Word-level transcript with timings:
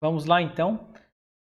Vamos 0.00 0.26
lá 0.26 0.42
então. 0.42 0.90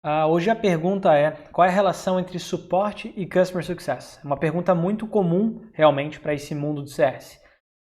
Uh, 0.05 0.27
hoje 0.29 0.51
a 0.51 0.57
pergunta 0.57 1.15
é: 1.17 1.31
qual 1.53 1.65
é 1.65 1.71
a 1.71 1.75
relação 1.75 2.21
entre 2.21 2.39
suporte 2.39 3.13
e 3.17 3.27
customer 3.27 3.65
success? 3.65 4.21
É 4.23 4.27
uma 4.27 4.37
pergunta 4.37 4.75
muito 4.75 5.07
comum 5.07 5.69
realmente 5.73 6.21
para 6.21 6.35
esse 6.35 6.55
mundo 6.55 6.83
do 6.83 6.89
CS. 6.89 7.41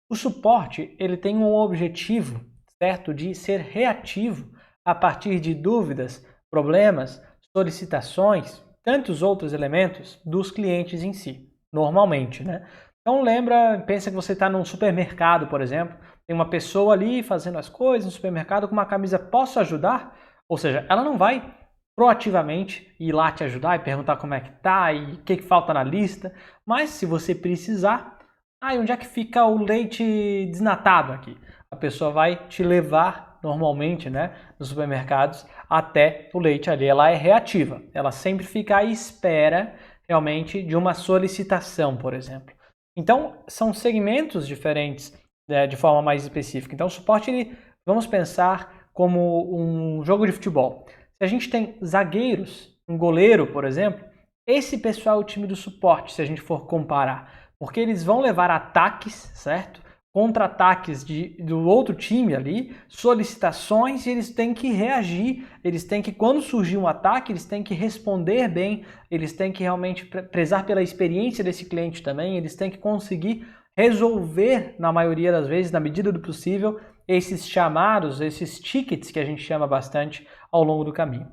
O 0.09 0.15
suporte 0.15 0.95
ele 0.99 1.17
tem 1.17 1.37
um 1.37 1.53
objetivo 1.53 2.43
certo 2.81 3.13
de 3.13 3.35
ser 3.35 3.59
reativo 3.59 4.51
a 4.83 4.95
partir 4.95 5.39
de 5.39 5.53
dúvidas, 5.53 6.25
problemas, 6.49 7.21
solicitações, 7.55 8.63
tantos 8.83 9.21
outros 9.21 9.53
elementos 9.53 10.19
dos 10.25 10.51
clientes 10.51 11.03
em 11.03 11.13
si, 11.13 11.51
normalmente, 11.71 12.43
né? 12.43 12.67
Então 13.01 13.21
lembra, 13.21 13.83
pensa 13.85 14.09
que 14.09 14.15
você 14.15 14.33
está 14.33 14.49
num 14.49 14.65
supermercado, 14.65 15.47
por 15.47 15.61
exemplo, 15.61 15.95
tem 16.27 16.35
uma 16.35 16.49
pessoa 16.49 16.93
ali 16.93 17.21
fazendo 17.21 17.59
as 17.59 17.69
coisas 17.69 18.05
no 18.05 18.11
supermercado 18.11 18.67
com 18.67 18.73
uma 18.73 18.85
camisa 18.85 19.19
posso 19.19 19.59
ajudar? 19.59 20.17
Ou 20.49 20.57
seja, 20.57 20.85
ela 20.89 21.03
não 21.03 21.17
vai 21.17 21.53
proativamente 21.95 22.93
ir 22.99 23.13
lá 23.13 23.31
te 23.31 23.43
ajudar 23.43 23.75
e 23.75 23.83
perguntar 23.83 24.17
como 24.17 24.33
é 24.33 24.41
que 24.41 24.51
tá 24.61 24.91
e 24.91 25.13
o 25.13 25.17
que, 25.23 25.37
que 25.37 25.43
falta 25.43 25.73
na 25.73 25.83
lista, 25.83 26.33
mas 26.65 26.89
se 26.89 27.05
você 27.05 27.33
precisar, 27.33 28.19
ah, 28.61 28.73
onde 28.73 28.91
é 28.91 28.97
que 28.97 29.07
fica 29.07 29.45
o 29.45 29.63
leite 29.63 30.45
desnatado 30.47 31.13
aqui? 31.13 31.37
A 31.71 31.75
pessoa 31.75 32.11
vai 32.11 32.47
te 32.47 32.63
levar 32.63 33.39
normalmente, 33.41 34.09
né, 34.09 34.35
nos 34.59 34.69
supermercados 34.69 35.45
até 35.69 36.29
o 36.33 36.39
leite 36.39 36.69
ali. 36.69 36.85
Ela 36.85 37.11
é 37.11 37.15
reativa, 37.15 37.81
ela 37.93 38.11
sempre 38.11 38.45
fica 38.45 38.77
à 38.77 38.83
espera 38.83 39.75
realmente 40.07 40.61
de 40.61 40.75
uma 40.75 40.93
solicitação, 40.93 41.95
por 41.95 42.13
exemplo. 42.13 42.55
Então, 42.97 43.43
são 43.47 43.73
segmentos 43.73 44.47
diferentes 44.47 45.13
né, 45.47 45.67
de 45.67 45.75
forma 45.75 46.01
mais 46.01 46.23
específica. 46.23 46.73
Então, 46.73 46.87
o 46.87 46.89
suporte, 46.89 47.29
ele, 47.29 47.57
vamos 47.85 48.07
pensar 48.07 48.84
como 48.95 49.53
um 49.53 50.03
jogo 50.03 50.25
de 50.25 50.31
futebol. 50.31 50.87
Se 51.17 51.23
a 51.23 51.27
gente 51.27 51.49
tem 51.49 51.75
zagueiros, 51.85 52.73
um 52.87 52.97
goleiro, 52.97 53.45
por 53.45 53.65
exemplo, 53.65 54.03
esse 54.47 54.77
pessoal 54.77 55.17
é 55.17 55.19
o 55.19 55.25
time 55.25 55.45
do 55.45 55.55
suporte, 55.55 56.13
se 56.13 56.21
a 56.21 56.25
gente 56.25 56.41
for 56.41 56.65
comparar. 56.65 57.51
Porque 57.59 57.79
eles 57.79 58.03
vão 58.03 58.21
levar 58.21 58.49
ataques, 58.49 59.13
certo? 59.33 59.81
Contra-ataques 60.13 61.03
do 61.03 61.67
outro 61.67 61.93
time 61.93 62.33
ali, 62.33 62.73
solicitações, 62.87 64.05
e 64.05 64.11
eles 64.11 64.29
têm 64.29 64.53
que 64.53 64.71
reagir. 64.71 65.45
Eles 65.61 65.83
têm 65.83 66.01
que, 66.01 66.13
quando 66.13 66.41
surgir 66.41 66.77
um 66.77 66.87
ataque, 66.87 67.33
eles 67.33 67.43
têm 67.43 67.63
que 67.63 67.73
responder 67.73 68.47
bem, 68.47 68.85
eles 69.11 69.33
têm 69.33 69.51
que 69.51 69.63
realmente 69.63 70.05
prezar 70.05 70.65
pela 70.65 70.81
experiência 70.81 71.43
desse 71.43 71.65
cliente 71.65 72.01
também, 72.01 72.37
eles 72.37 72.55
têm 72.55 72.71
que 72.71 72.77
conseguir 72.77 73.45
resolver, 73.77 74.75
na 74.79 74.93
maioria 74.93 75.33
das 75.33 75.49
vezes, 75.49 75.69
na 75.69 75.81
medida 75.81 76.13
do 76.13 76.21
possível, 76.21 76.79
esses 77.07 77.47
chamados, 77.47 78.21
esses 78.21 78.59
tickets 78.59 79.11
que 79.11 79.19
a 79.19 79.25
gente 79.25 79.41
chama 79.41 79.67
bastante 79.67 80.27
ao 80.51 80.63
longo 80.63 80.83
do 80.83 80.93
caminho. 80.93 81.31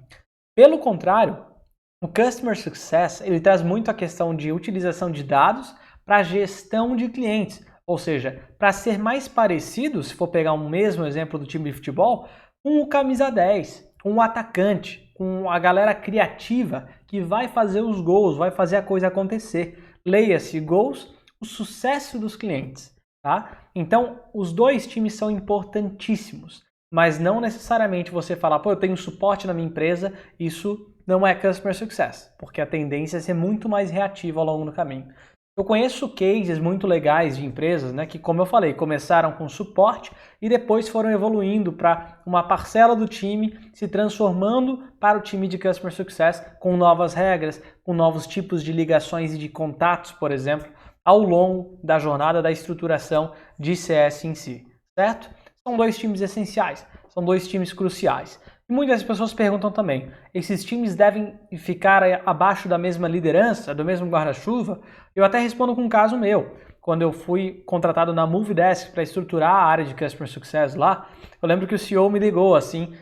Pelo 0.55 0.79
contrário, 0.79 1.45
o 2.03 2.09
Customer 2.09 2.57
Success 2.57 3.21
ele 3.21 3.41
traz 3.41 3.63
muito 3.63 3.91
a 3.91 3.95
questão 3.95 4.35
de 4.35 4.53
utilização 4.53 5.11
de 5.11 5.23
dados 5.23 5.75
para 6.05 6.23
gestão 6.23 6.97
de 6.97 7.09
clientes, 7.09 7.65
ou 7.87 7.97
seja, 7.97 8.49
para 8.59 8.73
ser 8.73 8.99
mais 8.99 9.29
parecido, 9.29 10.03
se 10.03 10.15
for 10.15 10.29
pegar 10.29 10.53
um 10.53 10.69
mesmo 10.69 11.05
exemplo 11.05 11.39
do 11.39 11.47
time 11.47 11.71
de 11.71 11.77
futebol, 11.77 12.29
com 12.65 12.81
o 12.81 12.89
camisa 12.89 13.31
10, 13.31 13.93
com 14.03 14.15
o 14.15 14.21
atacante, 14.21 15.13
com 15.15 15.49
a 15.51 15.59
galera 15.59 15.95
criativa 15.95 16.89
que 17.07 17.21
vai 17.21 17.49
fazer 17.49 17.83
os 17.83 18.01
gols, 18.01 18.37
vai 18.37 18.51
fazer 18.51 18.77
a 18.77 18.83
coisa 18.83 19.09
acontecer. 19.09 19.97
Leia-se 20.05 20.59
gols, 20.59 21.15
o 21.41 21.45
sucesso 21.45 22.19
dos 22.19 22.35
clientes. 22.35 22.92
Tá? 23.23 23.69
Então, 23.73 24.21
os 24.35 24.53
dois 24.53 24.85
times 24.85 25.15
são 25.15 25.31
importantíssimos, 25.31 26.65
mas 26.93 27.21
não 27.21 27.41
necessariamente 27.41 28.11
você 28.11 28.35
falar, 28.35 28.59
pô, 28.59 28.73
eu 28.73 28.77
tenho 28.77 28.97
suporte 28.97 29.47
na 29.47 29.55
minha 29.55 29.69
empresa, 29.69 30.13
isso 30.39 30.93
não 31.07 31.25
é 31.25 31.33
customer 31.33 31.75
success, 31.75 32.35
porque 32.37 32.61
a 32.61 32.67
tendência 32.67 33.19
é 33.19 33.21
ser 33.21 33.35
muito 33.35 33.69
mais 33.69 33.91
reativa 33.91 34.41
ao 34.41 34.47
longo 34.47 34.65
do 34.65 34.73
caminho. 34.73 35.07
Eu 35.55 35.65
conheço 35.65 36.09
cases 36.09 36.59
muito 36.59 36.87
legais 36.87 37.37
de 37.37 37.45
empresas, 37.45 37.93
né, 37.93 38.07
que 38.07 38.19
como 38.19 38.41
eu 38.41 38.47
falei, 38.47 38.73
começaram 38.73 39.33
com 39.33 39.49
suporte 39.51 40.11
e 40.41 40.49
depois 40.49 40.89
foram 40.89 41.11
evoluindo 41.11 41.75
para 41.75 42.23
uma 42.25 42.43
parcela 42.43 42.97
do 42.97 43.07
time 43.07 43.59
se 43.75 43.87
transformando 43.87 44.83
para 44.99 45.19
o 45.19 45.21
time 45.21 45.47
de 45.47 45.59
customer 45.59 45.93
success 45.93 46.41
com 46.59 46.75
novas 46.77 47.13
regras, 47.13 47.63
com 47.85 47.93
novos 47.93 48.27
tipos 48.27 48.65
de 48.65 48.73
ligações 48.73 49.35
e 49.35 49.39
de 49.39 49.49
contatos, 49.51 50.11
por 50.13 50.33
exemplo, 50.33 50.73
ao 51.05 51.19
longo 51.19 51.79
da 51.83 51.99
jornada 51.99 52.41
da 52.41 52.51
estruturação 52.51 53.33
de 53.59 53.75
CS 53.75 54.25
em 54.25 54.35
si, 54.35 54.67
certo? 54.95 55.31
São 55.67 55.77
dois 55.77 55.97
times 55.97 56.21
essenciais, 56.21 56.87
são 57.09 57.25
dois 57.25 57.47
times 57.47 57.73
cruciais. 57.73 58.41
E 58.69 58.73
muitas 58.73 59.03
pessoas 59.03 59.33
perguntam 59.35 59.71
também: 59.71 60.11
esses 60.33 60.65
times 60.65 60.95
devem 60.95 61.39
ficar 61.59 62.03
abaixo 62.27 62.69
da 62.69 62.79
mesma 62.79 63.09
liderança, 63.09 63.75
do 63.75 63.85
mesmo 63.85 64.09
guarda-chuva? 64.09 64.81
Eu 65.15 65.25
até 65.25 65.39
respondo 65.39 65.75
com 65.75 65.83
um 65.83 65.89
caso 65.89 66.17
meu. 66.17 66.57
Quando 66.81 67.03
eu 67.03 67.13
fui 67.13 67.63
contratado 67.65 68.13
na 68.13 68.27
Movidesk 68.27 68.93
para 68.93 69.05
estruturar 69.05 69.55
a 69.55 69.65
área 69.65 69.85
de 69.85 69.95
Customer 69.95 70.29
Success 70.29 70.75
lá, 70.75 71.09
eu 71.41 71.49
lembro 71.49 71.67
que 71.67 71.77
o 71.77 71.79
CEO 71.79 72.11
me 72.11 72.19
ligou 72.19 72.57
assim: 72.57 72.93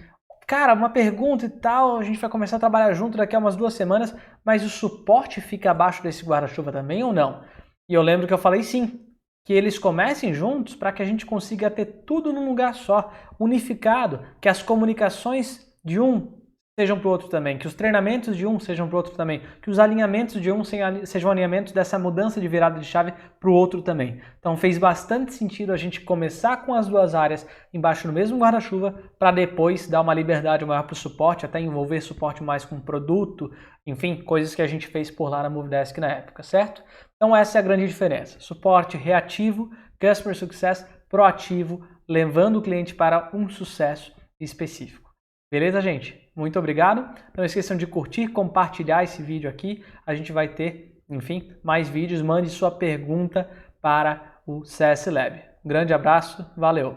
cara, 0.47 0.75
uma 0.75 0.91
pergunta 0.91 1.47
e 1.47 1.49
tal, 1.49 1.97
a 1.99 2.03
gente 2.03 2.19
vai 2.19 2.29
começar 2.29 2.57
a 2.57 2.61
trabalhar 2.61 2.93
junto 2.93 3.17
daqui 3.17 3.37
a 3.37 3.39
umas 3.39 3.57
duas 3.57 3.73
semanas, 3.73 4.15
mas 4.45 4.65
o 4.65 4.69
suporte 4.69 5.41
fica 5.41 5.71
abaixo 5.71 6.03
desse 6.03 6.27
guarda-chuva 6.27 6.73
também 6.73 7.05
ou 7.05 7.13
não? 7.13 7.43
E 7.91 7.95
eu 7.95 8.03
lembro 8.03 8.29
que 8.29 8.33
eu 8.33 8.39
falei 8.39 8.63
sim, 8.63 9.01
que 9.45 9.53
eles 9.53 9.77
comecem 9.77 10.33
juntos 10.33 10.77
para 10.77 10.93
que 10.93 11.03
a 11.03 11.05
gente 11.05 11.27
consiga 11.27 11.69
ter 11.69 12.05
tudo 12.07 12.33
num 12.33 12.49
lugar 12.49 12.73
só, 12.77 13.13
unificado, 13.37 14.21
que 14.41 14.49
as 14.49 14.63
comunicações 14.63 15.69
de 15.85 15.99
um 15.99 16.40
sejam 16.81 16.99
para 16.99 17.09
o 17.09 17.11
outro 17.11 17.29
também, 17.29 17.59
que 17.59 17.67
os 17.67 17.75
treinamentos 17.75 18.35
de 18.35 18.47
um 18.47 18.59
sejam 18.59 18.89
para 18.89 18.95
o 18.95 18.97
outro 18.97 19.15
também, 19.15 19.43
que 19.61 19.69
os 19.69 19.79
alinhamentos 19.79 20.41
de 20.41 20.51
um 20.51 20.65
sejam 20.65 21.31
alinhamentos 21.31 21.75
dessa 21.75 21.99
mudança 21.99 22.41
de 22.41 22.49
virada 22.49 22.81
de 22.81 22.87
chave 22.87 23.13
para 23.39 23.51
o 23.51 23.53
outro 23.53 23.83
também. 23.83 24.19
Então 24.39 24.57
fez 24.57 24.79
bastante 24.79 25.35
sentido 25.35 25.75
a 25.75 25.77
gente 25.77 26.01
começar 26.01 26.57
com 26.65 26.73
as 26.73 26.89
duas 26.89 27.15
áreas 27.15 27.47
embaixo 27.71 28.07
do 28.07 28.15
mesmo 28.15 28.39
guarda-chuva 28.39 28.95
para 29.19 29.31
depois 29.31 29.87
dar 29.87 30.01
uma 30.01 30.15
liberdade 30.15 30.65
maior 30.65 30.85
para 30.85 30.95
o 30.95 30.97
suporte, 30.97 31.45
até 31.45 31.61
envolver 31.61 32.01
suporte 32.01 32.43
mais 32.43 32.65
com 32.65 32.81
produto, 32.81 33.53
enfim, 33.87 34.23
coisas 34.23 34.55
que 34.55 34.63
a 34.63 34.67
gente 34.67 34.87
fez 34.87 35.11
por 35.11 35.29
lá 35.29 35.43
na 35.43 35.51
Movedesk 35.51 35.99
na 35.99 36.09
época, 36.09 36.43
certo? 36.43 36.83
Então 37.17 37.37
essa 37.37 37.59
é 37.59 37.61
a 37.61 37.63
grande 37.63 37.87
diferença. 37.87 38.41
Suporte 38.41 38.97
reativo, 38.97 39.71
Customer 40.01 40.35
Success 40.35 40.89
proativo, 41.11 41.87
levando 42.09 42.57
o 42.57 42.63
cliente 42.63 42.95
para 42.95 43.29
um 43.35 43.51
sucesso 43.51 44.15
específico. 44.41 45.10
Beleza, 45.51 45.81
gente? 45.81 46.31
Muito 46.35 46.59
obrigado. 46.61 47.05
Não 47.37 47.45
esqueçam 47.45 47.77
de 47.77 47.85
curtir, 47.85 48.29
compartilhar 48.29 49.03
esse 49.03 49.21
vídeo 49.21 49.51
aqui. 49.51 49.85
A 50.07 50.15
gente 50.15 50.31
vai 50.31 50.47
ter, 50.47 51.03
enfim, 51.11 51.53
mais 51.61 51.89
vídeos. 51.89 52.23
Mande 52.23 52.49
sua 52.49 52.71
pergunta 52.71 53.51
para 53.83 54.41
o 54.47 54.65
CS 54.65 55.07
Lab. 55.07 55.41
Um 55.65 55.69
grande 55.69 55.93
abraço, 55.93 56.49
valeu! 56.57 56.97